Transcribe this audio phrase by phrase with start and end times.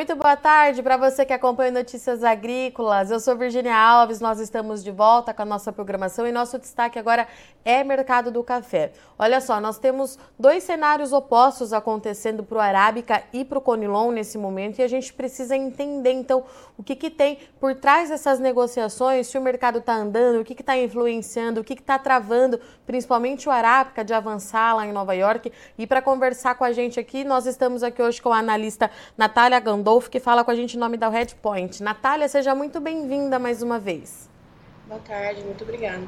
[0.00, 3.10] Muito boa tarde para você que acompanha Notícias Agrícolas.
[3.10, 6.98] Eu sou Virginia Alves, nós estamos de volta com a nossa programação e nosso destaque
[6.98, 7.28] agora
[7.66, 8.92] é mercado do café.
[9.18, 14.10] Olha só, nós temos dois cenários opostos acontecendo para o Arábica e para o Conilon
[14.10, 16.44] nesse momento e a gente precisa entender então
[16.78, 20.58] o que, que tem por trás dessas negociações, se o mercado está andando, o que
[20.58, 25.52] está influenciando, o que está travando, principalmente o Arábica de avançar lá em Nova York.
[25.76, 29.60] E para conversar com a gente aqui, nós estamos aqui hoje com a analista Natália
[29.60, 31.82] Gandolfo Gandolfo, que fala com a gente em nome da Red Point.
[31.82, 34.28] Natália, seja muito bem-vinda mais uma vez.
[34.86, 36.02] Boa tarde, muito obrigada.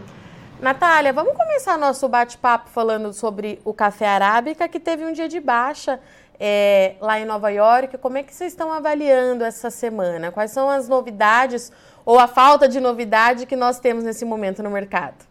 [0.61, 5.41] Natália, vamos começar nosso bate-papo falando sobre o café arábica, que teve um dia de
[5.41, 5.99] baixa
[6.39, 7.99] é, lá em Nova York.
[7.99, 10.30] Como é que vocês estão avaliando essa semana?
[10.30, 11.73] Quais são as novidades
[12.05, 15.27] ou a falta de novidade que nós temos nesse momento no mercado?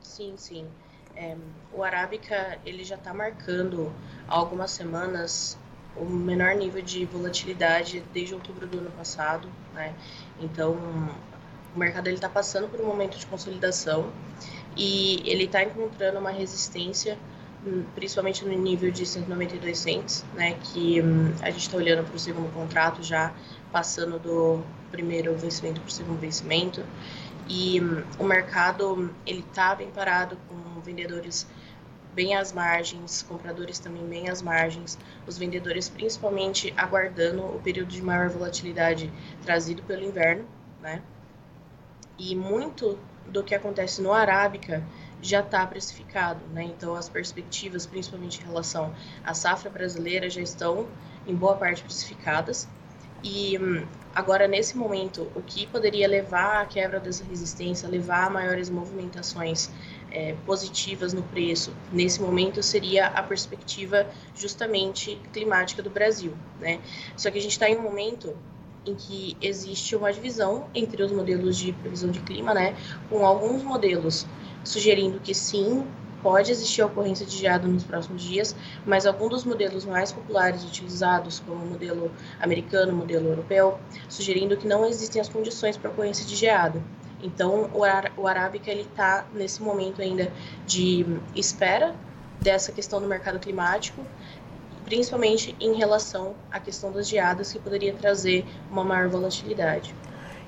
[0.00, 0.68] Sim, sim.
[1.16, 1.36] É,
[1.72, 3.92] o arábica ele já está marcando
[4.28, 5.58] há algumas semanas
[5.96, 9.94] o menor nível de volatilidade desde outubro do ano passado, né?
[10.40, 10.76] Então,
[11.74, 14.12] o mercado ele está passando por um momento de consolidação
[14.76, 17.18] e ele está encontrando uma resistência,
[17.66, 20.56] hum, principalmente no nível de 192 cents, né?
[20.62, 23.32] Que hum, a gente está olhando para o segundo contrato já
[23.72, 26.84] passando do primeiro vencimento para o segundo vencimento
[27.48, 31.46] e hum, o mercado ele está bem parado com vendedores
[32.14, 38.00] bem às margens, compradores também bem às margens, os vendedores principalmente aguardando o período de
[38.00, 39.12] maior volatilidade
[39.42, 40.46] trazido pelo inverno,
[40.80, 41.02] né?
[42.16, 44.82] E muito do que acontece no Arábica
[45.20, 46.62] já está precificado, né?
[46.62, 50.86] Então as perspectivas, principalmente em relação à safra brasileira, já estão
[51.26, 52.68] em boa parte precificadas.
[53.24, 58.30] E hum, agora nesse momento, o que poderia levar à quebra dessa resistência, levar a
[58.30, 59.70] maiores movimentações
[60.10, 66.78] é, positivas no preço nesse momento seria a perspectiva justamente climática do Brasil, né?
[67.16, 68.36] Só que a gente está em um momento
[68.86, 72.76] em que existe uma divisão entre os modelos de previsão de clima, né?
[73.08, 74.26] Com alguns modelos
[74.62, 75.86] sugerindo que sim,
[76.24, 81.38] pode existir ocorrência de geada nos próximos dias, mas alguns dos modelos mais populares utilizados,
[81.40, 86.24] como o modelo americano, o modelo europeu, sugerindo que não existem as condições para ocorrência
[86.24, 86.82] de geada.
[87.22, 90.32] Então, o, Ar o Arábica está nesse momento ainda
[90.66, 91.04] de
[91.36, 91.94] espera
[92.40, 94.02] dessa questão do mercado climático,
[94.86, 99.94] principalmente em relação à questão das geadas, que poderia trazer uma maior volatilidade.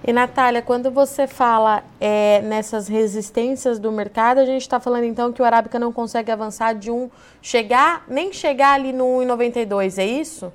[0.04, 5.32] E Natália, quando você fala é, nessas resistências do mercado, a gente está falando então
[5.32, 7.10] que o Arábica não consegue avançar de um
[7.42, 10.52] chegar, nem chegar ali no 1,92, é isso?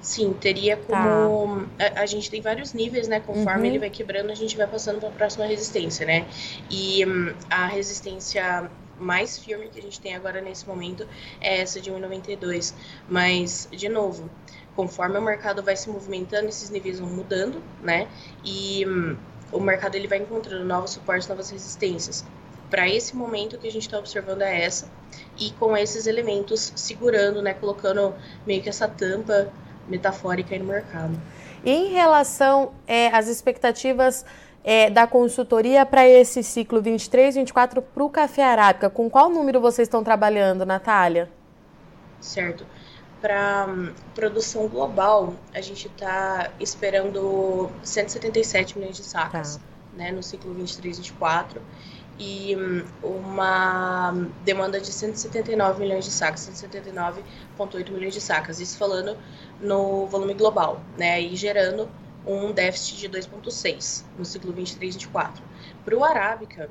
[0.00, 1.02] Sim, teria tá.
[1.02, 1.66] como.
[1.76, 1.92] Tá.
[1.96, 3.18] A, a, gente tem vários níveis, né?
[3.20, 3.66] Conforme uhum.
[3.66, 6.24] ele vai quebrando, a gente vai passando para a próxima resistência, né?
[6.70, 11.06] E um, a resistência mais firme que a gente tem agora nesse momento
[11.40, 12.72] é essa de 1,92.
[13.08, 14.30] Mas, de novo,
[14.76, 18.06] conforme o mercado vai se movimentando, esses níveis vão mudando, né?
[18.44, 19.16] E um,
[19.50, 22.24] o mercado ele vai encontrando novos suportes, novas resistências.
[22.70, 24.88] Para esse momento que a gente está observando é essa,
[25.38, 27.54] e com esses elementos segurando, né?
[27.54, 28.14] Colocando
[28.46, 29.50] meio que essa tampa
[29.88, 31.18] metafórica aí no mercado.
[31.64, 34.24] Em relação é, às expectativas
[34.62, 39.60] é, da consultoria para esse ciclo 23, 24 para o café arábica, com qual número
[39.60, 41.30] vocês estão trabalhando, Natália?
[42.20, 42.66] Certo.
[43.20, 49.62] Para um, produção global, a gente está esperando 177 milhões de sacas tá.
[49.94, 51.62] né, no ciclo 23, 24
[52.18, 58.60] e hum, uma demanda de 179 milhões de sacas, 179,8 milhões de sacas.
[58.60, 59.16] Isso falando
[59.60, 61.20] no volume global, né?
[61.20, 61.88] E gerando
[62.26, 65.40] um déficit de 2,6 no ciclo 23-24.
[65.84, 66.68] Para o Arábica,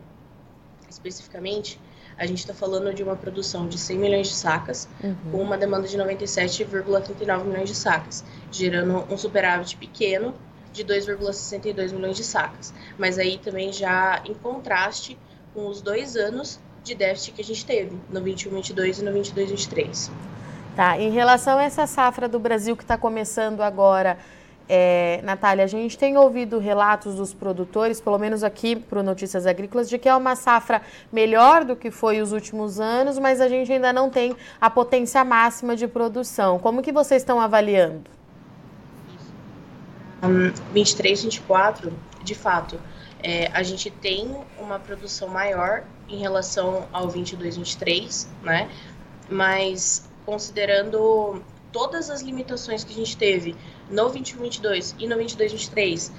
[0.90, 1.80] especificamente,
[2.18, 5.16] a gente está falando de uma produção de 100 milhões de sacas, uhum.
[5.32, 10.34] com uma demanda de 97,39 milhões de sacas, gerando um superávit pequeno
[10.72, 12.74] de 2,62 milhões de sacas.
[12.98, 15.18] Mas aí também já em contraste
[15.54, 20.12] com os dois anos de déficit que a gente teve, no 21-22 e no 22-23.
[20.76, 24.18] Tá, em relação a essa safra do Brasil que está começando agora,
[24.68, 29.88] é, Natália, a gente tem ouvido relatos dos produtores, pelo menos aqui para Notícias Agrícolas,
[29.88, 30.82] de que é uma safra
[31.12, 35.24] melhor do que foi os últimos anos, mas a gente ainda não tem a potência
[35.24, 36.58] máxima de produção.
[36.58, 38.10] Como que vocês estão avaliando?
[40.24, 42.80] Um, 23, 24, de fato,
[43.22, 48.70] é, a gente tem uma produção maior em relação ao 22, 23, né?
[49.30, 51.42] Mas considerando
[51.72, 53.56] todas as limitações que a gente teve
[53.90, 56.12] no 21, 22 e no 22, 23,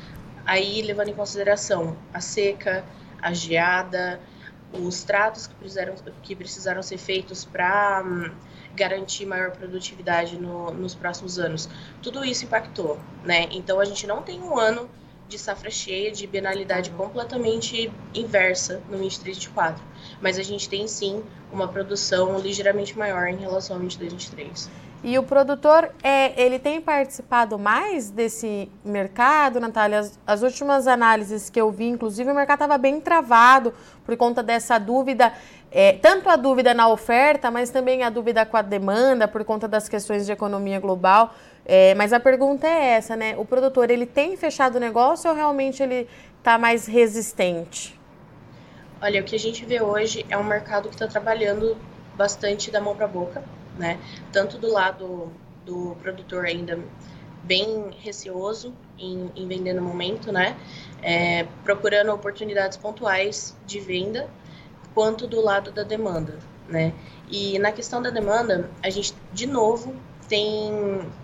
[0.44, 2.84] aí levando em consideração a seca,
[3.20, 4.20] a geada,
[4.72, 8.30] os tratos que precisaram, que precisaram ser feitos para um,
[8.74, 11.68] garantir maior produtividade no, nos próximos anos.
[12.02, 13.48] Tudo isso impactou, né?
[13.50, 14.88] Então a gente não tem um ano
[15.28, 19.82] de safra cheia, de penalidade completamente inversa no 23 24,
[20.20, 24.70] mas a gente tem sim uma produção ligeiramente maior em relação ao 22 23.
[25.04, 30.00] E o produtor, é, ele tem participado mais desse mercado, Natália?
[30.00, 34.42] As, as últimas análises que eu vi, inclusive, o mercado estava bem travado por conta
[34.42, 35.32] dessa dúvida,
[35.70, 39.68] é, tanto a dúvida na oferta, mas também a dúvida com a demanda, por conta
[39.68, 41.34] das questões de economia global.
[41.64, 43.34] É, mas a pergunta é essa, né?
[43.36, 46.08] O produtor, ele tem fechado o negócio ou realmente ele
[46.38, 47.98] está mais resistente?
[49.02, 51.76] Olha, o que a gente vê hoje é um mercado que está trabalhando
[52.16, 53.44] bastante da mão para a boca
[53.78, 53.98] né?
[54.32, 55.32] Tanto do lado
[55.64, 56.78] do produtor ainda
[57.42, 60.56] bem receoso em, em vender no momento, né?
[61.02, 64.28] É, procurando oportunidades pontuais de venda,
[64.94, 66.38] quanto do lado da demanda,
[66.68, 66.92] né?
[67.30, 69.94] E na questão da demanda, a gente de novo
[70.28, 70.72] tem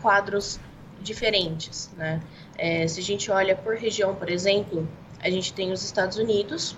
[0.00, 0.60] quadros
[1.00, 2.22] diferentes, né?
[2.56, 4.86] É, se a gente olha por região, por exemplo,
[5.20, 6.76] a gente tem os Estados Unidos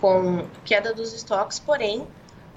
[0.00, 2.06] com queda dos estoques, porém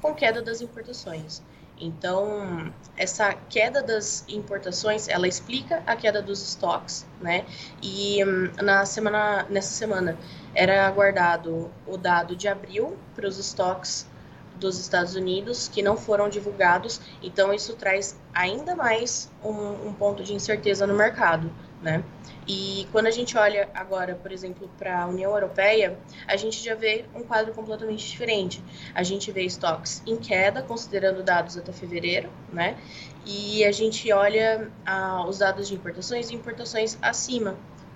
[0.02, 1.42] com queda das importações.
[1.82, 7.44] Então, essa queda das importações, ela explica a queda dos estoques, né?
[7.82, 10.16] E hum, na semana, nessa semana
[10.54, 14.08] era aguardado o dado de abril para os estoques
[14.56, 20.24] dos Estados Unidos que não foram divulgados, então isso traz ainda mais um, um ponto
[20.24, 21.52] de incerteza no mercado,
[21.82, 22.04] né?
[22.48, 25.98] E quando a gente olha agora, por exemplo, para a União Europeia,
[26.28, 28.64] a gente já vê um quadro completamente diferente.
[28.94, 32.78] A gente vê estoques em queda, considerando dados até fevereiro, né?
[33.26, 37.56] E a gente olha ah, os dados de importações e importações acima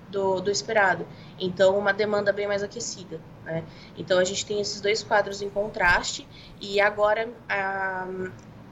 [0.10, 1.06] do, do, esperado.
[1.40, 3.20] Então, uma demanda bem mais aquecida.
[3.44, 3.64] Né?
[3.98, 6.28] Então, a gente tem esses dois quadros em contraste
[6.62, 8.08] e agora a,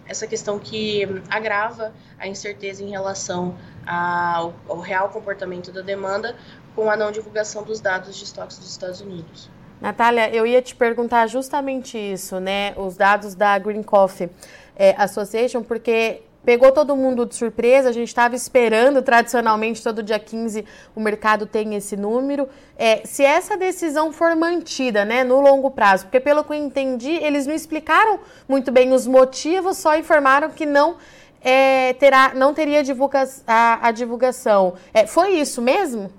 [0.08, 3.56] essa questão que agrava a incerteza em relação
[3.86, 6.36] ao, ao real comportamento da demanda
[6.76, 9.50] com a não divulgação dos dados de estoques dos Estados Unidos.
[9.80, 12.74] Natália, eu ia te perguntar justamente isso, né?
[12.78, 14.30] Os dados da Green Coffee
[14.76, 20.20] é, Association, porque pegou todo mundo de surpresa, a gente estava esperando, tradicionalmente, todo dia
[20.20, 22.48] 15 o mercado tem esse número.
[22.78, 27.12] É, se essa decisão for mantida né, no longo prazo, porque pelo que eu entendi,
[27.12, 30.98] eles não explicaram muito bem os motivos, só informaram que não,
[31.42, 34.74] é, terá, não teria divulga a, a divulgação.
[34.94, 36.12] É, foi isso mesmo?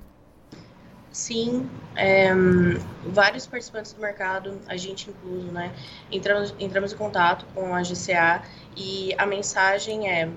[1.14, 2.32] Sim, é,
[3.06, 5.72] vários participantes do mercado, a gente incluso, né,
[6.10, 8.42] entramos, entramos em contato com a GCA
[8.76, 10.28] e a mensagem é: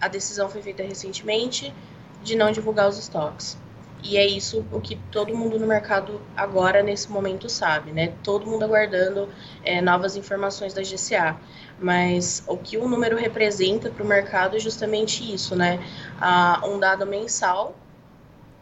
[0.00, 1.74] a decisão foi feita recentemente
[2.22, 3.58] de não divulgar os estoques.
[4.02, 8.14] E é isso o que todo mundo no mercado agora, nesse momento, sabe, né?
[8.22, 9.28] Todo mundo aguardando
[9.62, 11.36] é, novas informações da GCA.
[11.78, 15.78] Mas o que o número representa para o mercado é justamente isso, né?
[16.20, 17.74] Ah, um dado mensal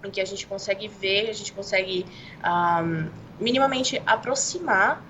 [0.05, 2.07] em que a gente consegue ver, a gente consegue
[2.45, 3.09] um,
[3.39, 5.03] minimamente aproximar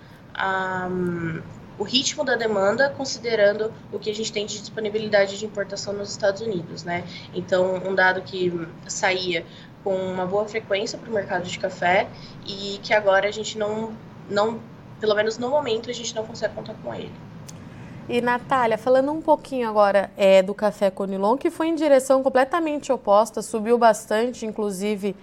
[0.91, 1.43] um,
[1.79, 6.11] o ritmo da demanda, considerando o que a gente tem de disponibilidade de importação nos
[6.11, 7.05] Estados Unidos, né?
[7.35, 8.53] Então, um dado que
[8.87, 9.45] saía
[9.83, 12.09] com uma boa frequência para o mercado de café
[12.47, 13.97] e que agora a gente não,
[14.29, 14.61] não,
[15.01, 17.13] pelo menos no momento, a gente não consegue contar com ele.
[18.13, 22.93] E Natália, falando um pouquinho agora é, do café Conilon, que foi em direção completamente
[22.93, 25.17] oposta, subiu bastante, inclusive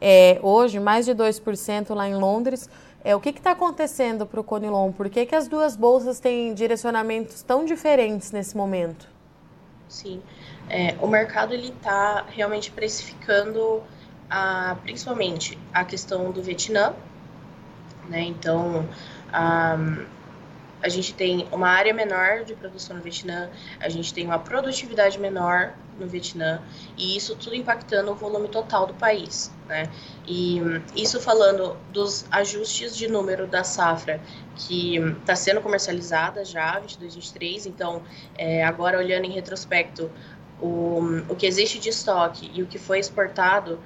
[0.00, 2.66] é, hoje, mais de 2% lá em Londres.
[3.04, 4.90] É, o que está acontecendo para o Conilon?
[4.90, 9.06] Por que, que as duas bolsas têm direcionamentos tão diferentes nesse momento?
[9.86, 10.22] Sim,
[10.70, 13.82] é, o mercado está realmente precificando
[14.30, 16.94] a, principalmente a questão do Vietnã,
[18.08, 18.22] né?
[18.22, 18.88] Então,
[19.30, 19.76] a,
[20.82, 25.18] a gente tem uma área menor de produção no Vietnã, a gente tem uma produtividade
[25.18, 26.62] menor no Vietnã,
[26.96, 29.52] e isso tudo impactando o volume total do país.
[29.68, 29.90] Né?
[30.26, 30.60] E
[30.96, 34.20] isso falando dos ajustes de número da safra
[34.56, 38.02] que está sendo comercializada já, 22, 23, então
[38.36, 40.10] é, agora olhando em retrospecto
[40.60, 43.78] o, o que existe de estoque e o que foi exportado,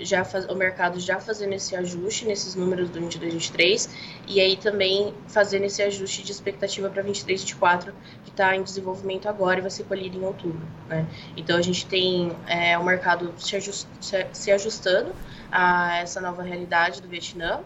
[0.00, 3.90] já faz, o mercado já fazendo esse ajuste nesses números do 22 23
[4.26, 7.92] e aí também fazendo esse ajuste de expectativa para 23 24
[8.24, 11.06] que está em desenvolvimento agora e vai ser colhido em outubro, né?
[11.36, 15.12] Então a gente tem é, o mercado se, ajust, se, se ajustando
[15.50, 17.60] a essa nova realidade do Vietnã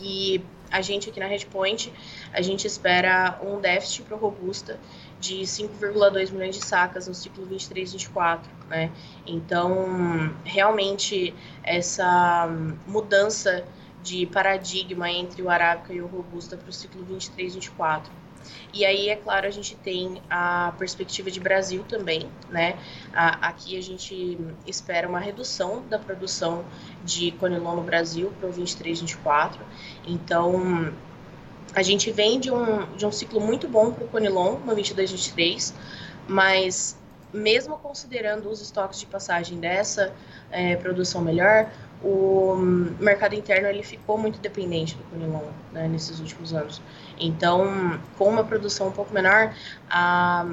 [0.00, 1.92] e a gente aqui na Redpoint,
[2.32, 4.78] a gente espera um déficit para Robusta
[5.24, 8.92] de 5,2 milhões de sacas no ciclo 23-24, né?
[9.26, 12.46] Então, realmente, essa
[12.86, 13.64] mudança
[14.02, 18.02] de paradigma entre o arábica e o robusta para o ciclo 23-24.
[18.74, 22.76] E aí, é claro, a gente tem a perspectiva de Brasil também, né?
[23.14, 26.66] aqui a gente espera uma redução da produção
[27.02, 29.64] de conilon no Brasil para o 23, 24.
[30.06, 30.92] Então,
[31.74, 35.10] a gente vem de um, de um ciclo muito bom para o conilon no 22,
[35.10, 35.74] 23,
[36.28, 36.96] mas
[37.32, 40.12] mesmo considerando os estoques de passagem dessa
[40.52, 41.68] é, produção melhor,
[42.02, 42.54] o
[43.00, 46.80] mercado interno ele ficou muito dependente do conilon né, nesses últimos anos.
[47.18, 49.52] Então, com uma produção um pouco menor,
[49.90, 50.46] a,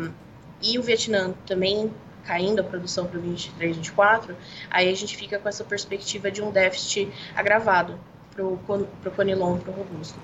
[0.62, 1.92] e o Vietnã também
[2.24, 4.36] caindo a produção para 23, 24,
[4.70, 8.00] aí a gente fica com essa perspectiva de um déficit agravado
[8.34, 8.58] para o
[9.16, 10.20] conilon, para o robusto.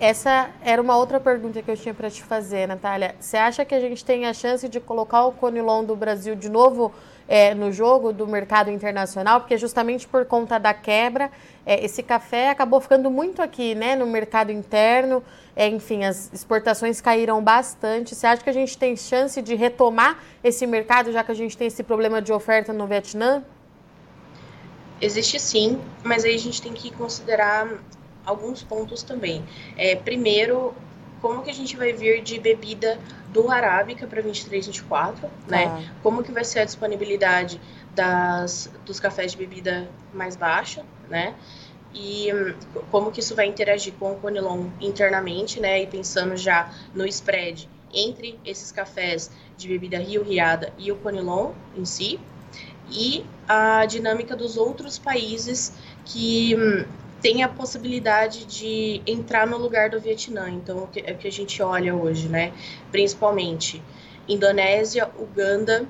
[0.00, 3.14] Essa era uma outra pergunta que eu tinha para te fazer, Natália.
[3.20, 6.48] Você acha que a gente tem a chance de colocar o conilon do Brasil de
[6.48, 6.92] novo
[7.28, 11.30] é, no jogo do mercado internacional, porque justamente por conta da quebra,
[11.64, 15.22] é, esse café acabou ficando muito aqui, né, no mercado interno.
[15.54, 18.16] É, enfim, as exportações caíram bastante.
[18.16, 21.56] Você acha que a gente tem chance de retomar esse mercado, já que a gente
[21.56, 23.44] tem esse problema de oferta no Vietnã?
[25.00, 27.68] Existe sim, mas aí a gente tem que considerar
[28.24, 29.44] alguns pontos também.
[29.76, 30.74] É, primeiro,
[31.20, 32.98] como que a gente vai vir de bebida
[33.32, 35.64] do Arábica para 23, 24, né?
[35.66, 35.94] Ah.
[36.02, 37.60] Como que vai ser a disponibilidade
[37.94, 41.34] das, dos cafés de bebida mais baixa, né?
[41.94, 42.54] E hum,
[42.90, 45.82] como que isso vai interagir com o Conilon internamente, né?
[45.82, 51.52] E pensando já no spread entre esses cafés de bebida Rio Riada e o Conilon
[51.76, 52.20] em si,
[52.90, 55.72] e a dinâmica dos outros países
[56.04, 56.84] que hum,
[57.24, 60.50] tem a possibilidade de entrar no lugar do Vietnã.
[60.50, 62.52] Então, é o que a gente olha hoje, né?
[62.92, 63.82] Principalmente
[64.28, 65.88] Indonésia, Uganda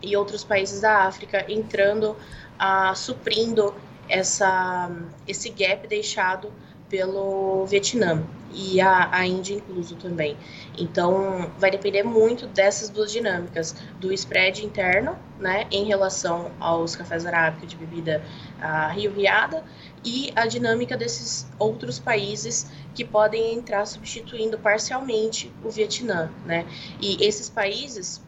[0.00, 2.16] e outros países da África entrando,
[2.58, 3.74] ah, suprindo
[4.08, 4.90] essa,
[5.28, 6.50] esse gap deixado
[6.92, 8.22] pelo Vietnã
[8.52, 10.36] e a, a Índia incluso também.
[10.76, 17.24] Então, vai depender muito dessas duas dinâmicas, do spread interno, né, em relação aos cafés
[17.24, 18.22] arábicos de bebida
[18.60, 19.64] uh, rio riada,
[20.04, 26.66] e a dinâmica desses outros países que podem entrar substituindo parcialmente o Vietnã, né?
[27.00, 28.20] E esses países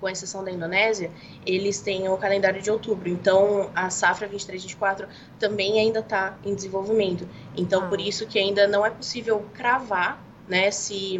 [0.00, 1.10] com exceção da Indonésia,
[1.44, 3.08] eles têm o calendário de outubro.
[3.08, 5.06] Então, a safra 23-24
[5.38, 7.28] também ainda está em desenvolvimento.
[7.56, 7.88] Então, ah.
[7.88, 11.18] por isso que ainda não é possível cravar né, se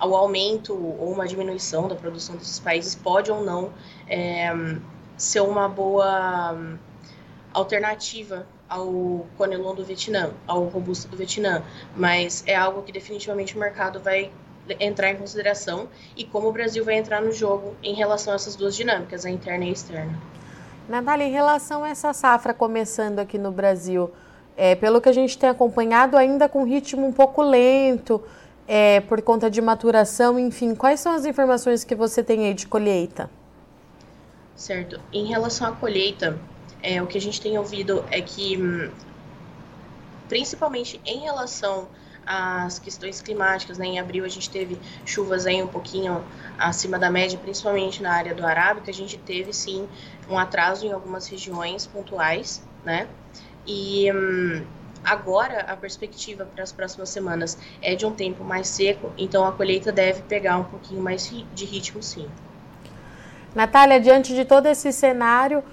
[0.00, 3.72] o aumento ou uma diminuição da produção desses países pode ou não
[4.06, 4.50] é,
[5.16, 6.78] ser uma boa
[7.52, 11.62] alternativa ao Conelon do Vietnã, ao Robusto do Vietnã,
[11.96, 14.30] mas é algo que definitivamente o mercado vai
[14.80, 18.56] entrar em consideração e como o Brasil vai entrar no jogo em relação a essas
[18.56, 20.18] duas dinâmicas, a interna e a externa.
[20.88, 24.10] Natália, em relação a essa safra começando aqui no Brasil,
[24.56, 28.22] é, pelo que a gente tem acompanhado, ainda com ritmo um pouco lento,
[28.66, 32.66] é, por conta de maturação, enfim, quais são as informações que você tem aí de
[32.66, 33.30] colheita?
[34.54, 35.00] Certo.
[35.12, 36.38] Em relação à colheita,
[36.82, 38.90] é, o que a gente tem ouvido é que, hum,
[40.28, 41.88] principalmente em relação
[42.28, 43.78] as questões climáticas.
[43.78, 43.86] Né?
[43.86, 46.22] Em abril a gente teve chuvas aí um pouquinho
[46.58, 48.90] acima da média, principalmente na área do Arábica.
[48.90, 49.88] A gente teve sim
[50.28, 53.08] um atraso em algumas regiões pontuais, né?
[53.66, 54.64] E hum,
[55.02, 59.52] agora a perspectiva para as próximas semanas é de um tempo mais seco, então a
[59.52, 62.28] colheita deve pegar um pouquinho mais de ritmo, sim.
[63.54, 65.64] Natália, diante de todo esse cenário,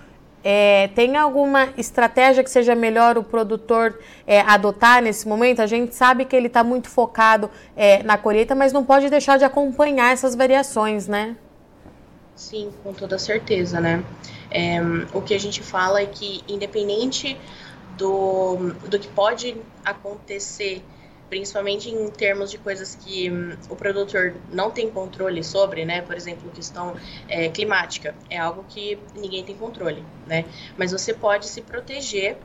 [0.48, 5.60] é, tem alguma estratégia que seja melhor o produtor é, adotar nesse momento?
[5.60, 9.40] A gente sabe que ele está muito focado é, na colheita, mas não pode deixar
[9.40, 11.36] de acompanhar essas variações, né?
[12.36, 14.04] Sim, com toda certeza, né?
[14.52, 14.80] É,
[15.14, 17.36] o que a gente fala é que, independente
[17.98, 20.84] do, do que pode acontecer
[21.30, 26.02] principalmente em termos de coisas que hum, o produtor não tem controle sobre, né?
[26.02, 26.96] Por exemplo, questão
[27.28, 30.46] é, climática é algo que ninguém tem controle, né?
[30.78, 32.38] Mas você pode se proteger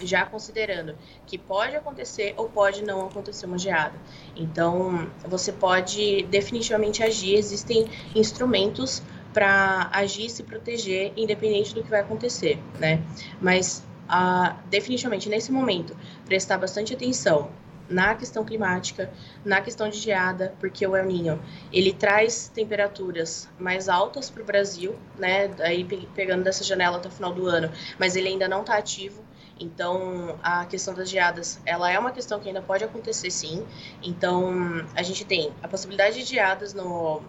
[0.00, 3.94] já considerando que pode acontecer ou pode não acontecer uma geada.
[4.34, 11.90] Então, você pode definitivamente agir, existem instrumentos para agir e se proteger independente do que
[11.90, 13.02] vai acontecer, né?
[13.40, 17.50] Mas ah, definitivamente nesse momento prestar bastante atenção
[17.88, 19.10] na questão climática,
[19.44, 24.44] na questão de geada, porque o El Niño ele traz temperaturas mais altas para o
[24.44, 25.50] Brasil, né?
[25.60, 29.22] Aí pegando dessa janela até o final do ano, mas ele ainda não está ativo.
[29.58, 33.64] Então, a questão das geadas, ela é uma questão que ainda pode acontecer sim.
[34.02, 37.22] Então, a gente tem a possibilidade de geadas no,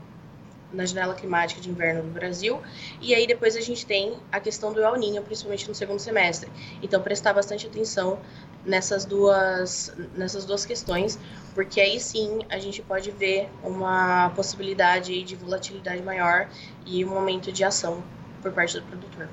[0.76, 2.62] na janela climática de inverno no Brasil.
[3.02, 6.52] E aí depois a gente tem a questão do El Niño, principalmente no segundo semestre.
[6.82, 8.20] Então prestar bastante atenção
[8.66, 11.20] nessas duas nessas duas questões,
[11.54, 16.48] porque aí sim a gente pode ver uma possibilidade de volatilidade maior
[16.86, 18.04] e um momento de ação
[18.42, 19.30] por parte do produtor.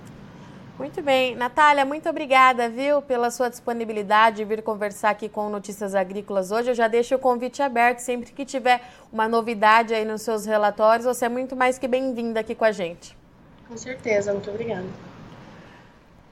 [0.79, 1.37] Muito bem.
[1.37, 6.71] Natália, muito obrigada, viu, pela sua disponibilidade de vir conversar aqui com Notícias Agrícolas hoje.
[6.71, 7.99] Eu já deixo o convite aberto.
[7.99, 8.81] Sempre que tiver
[9.13, 12.73] uma novidade aí nos seus relatórios, você é muito mais que bem-vinda aqui com a
[12.73, 13.17] gente.
[13.69, 14.33] Com certeza.
[14.33, 15.12] Muito obrigada.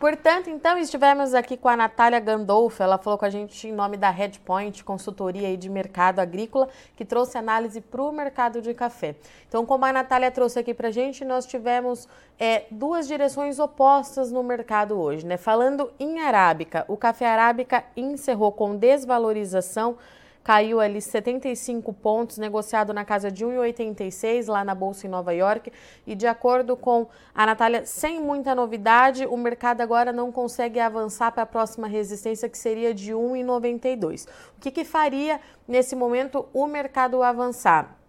[0.01, 3.99] Portanto, então, estivemos aqui com a Natália Gandolfo, ela falou com a gente em nome
[3.99, 9.15] da Redpoint, consultoria de mercado agrícola, que trouxe análise para o mercado de café.
[9.47, 14.33] Então, como a Natália trouxe aqui para a gente, nós tivemos é, duas direções opostas
[14.33, 15.27] no mercado hoje.
[15.27, 15.37] Né?
[15.37, 19.99] Falando em arábica, o café arábica encerrou com desvalorização
[20.43, 25.73] caiu ali 75 pontos, negociado na casa de 1,86 lá na bolsa em Nova York.
[26.07, 31.33] E de acordo com a Natália, sem muita novidade, o mercado agora não consegue avançar
[31.33, 34.27] para a próxima resistência, que seria de 1,92.
[34.57, 38.00] O que, que faria nesse momento o mercado avançar?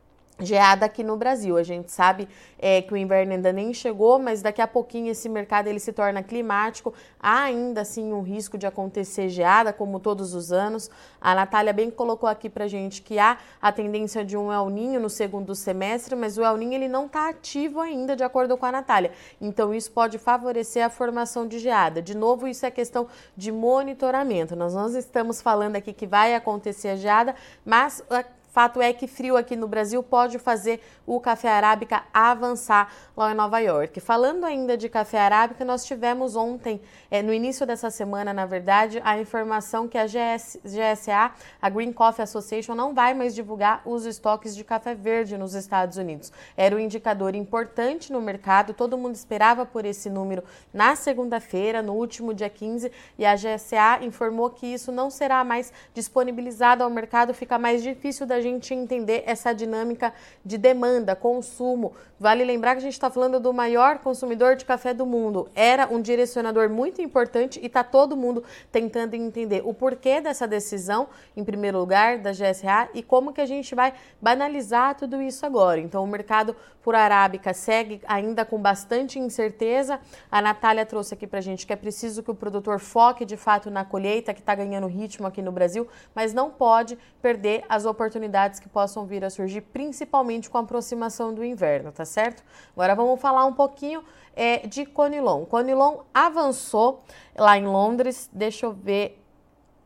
[0.42, 1.58] Geada aqui no Brasil.
[1.58, 5.28] A gente sabe é, que o inverno ainda nem chegou, mas daqui a pouquinho esse
[5.28, 6.94] mercado ele se torna climático.
[7.20, 10.90] Há ainda assim um risco de acontecer geada, como todos os anos.
[11.20, 15.00] A Natália bem colocou aqui para gente que há a tendência de um El Ninho
[15.00, 18.66] no segundo semestre, mas o El Ninho ele não está ativo ainda, de acordo com
[18.66, 19.12] a Natália.
[19.40, 22.02] Então isso pode favorecer a formação de geada.
[22.02, 24.56] De novo, isso é questão de monitoramento.
[24.56, 28.04] Nós não estamos falando aqui que vai acontecer a geada, mas
[28.52, 33.34] Fato é que frio aqui no Brasil pode fazer o café arábica avançar lá em
[33.34, 34.02] Nova York.
[34.02, 39.02] Falando ainda de café arábica, nós tivemos ontem, é, no início dessa semana, na verdade,
[39.06, 41.32] a informação que a GS, GSA,
[41.62, 45.96] a Green Coffee Association, não vai mais divulgar os estoques de café verde nos Estados
[45.96, 46.30] Unidos.
[46.58, 50.44] Era um indicador importante no mercado, todo mundo esperava por esse número
[50.74, 55.72] na segunda-feira, no último dia 15, e a GSA informou que isso não será mais
[55.94, 61.94] disponibilizado ao mercado, fica mais difícil da gente entender essa dinâmica de demanda, consumo.
[62.20, 65.50] Vale lembrar que a gente está falando do maior consumidor de café do mundo.
[65.56, 71.08] Era um direcionador muito importante e está todo mundo tentando entender o porquê dessa decisão,
[71.36, 75.80] em primeiro lugar, da GSA e como que a gente vai banalizar tudo isso agora.
[75.80, 80.00] Então, o mercado por arábica segue ainda com bastante incerteza.
[80.32, 83.38] A Natália trouxe aqui para a gente que é preciso que o produtor foque de
[83.38, 87.86] fato na colheita, que está ganhando ritmo aqui no Brasil, mas não pode perder as
[87.86, 92.44] oportunidades que possam vir a surgir, principalmente com a aproximação do inverno, tá certo?
[92.74, 94.04] Agora vamos falar um pouquinho
[94.36, 95.46] é, de Conilon.
[95.46, 97.04] Conilon avançou
[97.36, 99.22] lá em Londres, deixa eu ver,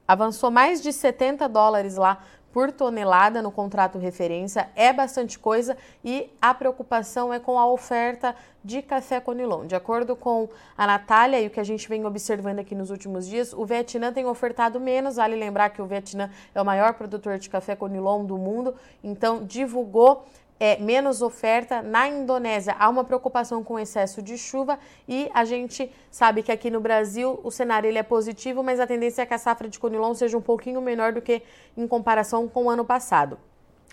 [0.08, 2.23] avançou mais de 70 dólares lá
[2.55, 8.33] por tonelada no contrato referência, é bastante coisa e a preocupação é com a oferta
[8.63, 9.67] de café Conilon.
[9.67, 13.27] De acordo com a Natália e o que a gente vem observando aqui nos últimos
[13.27, 15.17] dias, o Vietnã tem ofertado menos.
[15.17, 19.43] Vale lembrar que o Vietnã é o maior produtor de café Conilon do mundo, então
[19.43, 20.25] divulgou
[20.59, 21.81] é, menos oferta.
[21.81, 26.69] Na Indonésia há uma preocupação com excesso de chuva e a gente sabe que aqui
[26.69, 29.79] no Brasil o cenário ele é positivo, mas a tendência é que a safra de
[29.79, 31.41] conilon seja um pouquinho menor do que
[31.75, 33.37] em comparação com o ano passado.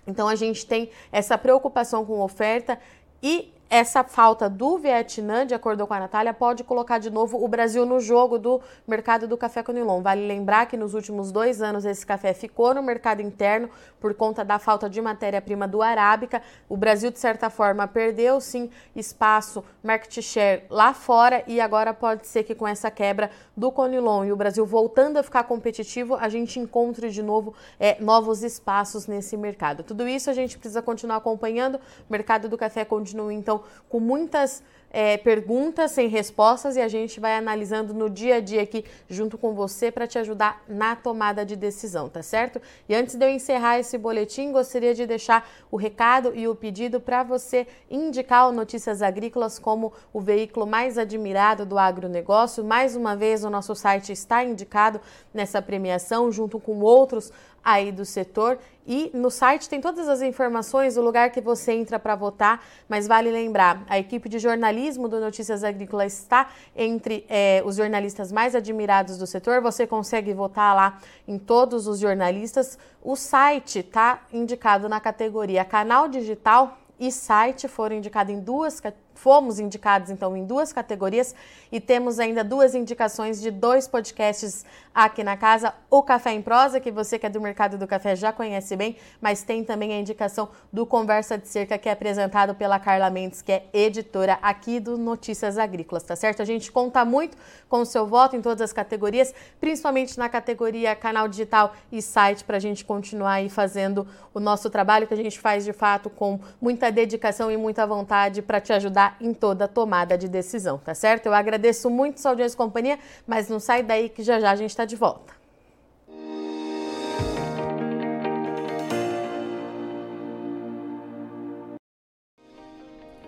[0.07, 2.79] Então a gente tem essa preocupação com oferta
[3.23, 7.49] e essa falta do Vietnã, de acordo com a Natália, pode colocar de novo o
[7.49, 10.03] Brasil no jogo do mercado do café Conilon.
[10.03, 14.45] Vale lembrar que nos últimos dois anos esse café ficou no mercado interno por conta
[14.45, 16.43] da falta de matéria-prima do Arábica.
[16.69, 22.27] O Brasil, de certa forma, perdeu sim espaço, market share lá fora e agora pode
[22.27, 26.29] ser que com essa quebra do Conilon e o Brasil voltando a ficar competitivo, a
[26.29, 29.83] gente encontre de novo é, novos espaços nesse mercado.
[29.83, 31.77] Tudo isso a gente precisa continuar acompanhando.
[31.77, 37.19] O mercado do café continua, então, com muitas é, perguntas sem respostas e a gente
[37.19, 41.47] vai analisando no dia a dia aqui junto com você para te ajudar na tomada
[41.47, 42.61] de decisão, tá certo?
[42.87, 47.01] E antes de eu encerrar esse boletim, gostaria de deixar o recado e o pedido
[47.01, 52.63] para você indicar o Notícias Agrícolas como o veículo mais admirado do agronegócio.
[52.63, 55.01] Mais uma vez, o nosso site está indicado
[55.33, 57.33] nessa premiação junto com outros
[57.65, 61.99] aí do setor e no site tem todas as informações, o lugar que você entra
[61.99, 64.39] para votar, mas vale lembrar, a equipe de
[64.83, 70.35] jornalismo do Notícias Agrícolas está entre é, os jornalistas mais admirados do setor, você consegue
[70.35, 72.77] votar lá em todos os jornalistas.
[73.01, 78.81] O site está indicado na categoria canal digital e site foram indicados em duas
[79.15, 81.35] fomos indicados então em duas categorias
[81.71, 86.79] e temos ainda duas indicações de dois podcasts aqui na casa, o Café em Prosa,
[86.79, 89.99] que você que é do mercado do café já conhece bem, mas tem também a
[89.99, 94.79] indicação do Conversa de Cerca, que é apresentado pela Carla Mendes, que é editora aqui
[94.79, 96.43] do Notícias Agrícolas, tá certo?
[96.43, 97.37] A gente conta muito
[97.69, 102.45] com o seu voto em todas as categorias, principalmente na categoria canal digital e site,
[102.45, 106.11] para a gente continuar aí fazendo o nosso trabalho que a gente faz de fato
[106.11, 110.95] com muita dedicação e muita vontade para te ajudar em toda tomada de decisão, tá
[110.95, 111.27] certo?
[111.27, 114.57] Eu agradeço muito sua audiência e companhia, mas não sai daí que já já a
[114.57, 115.43] gente está de volta.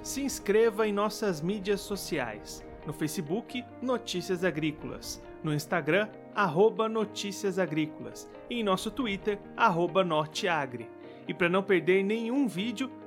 [0.02, 2.62] Se inscreva em nossas mídias sociais.
[2.86, 5.22] No Facebook, Notícias Agrícolas.
[5.42, 8.28] No Instagram, arroba Notícias Agrícolas.
[8.50, 10.90] E em nosso Twitter, arroba Norteagri.
[11.26, 12.90] E para não perder nenhum vídeo,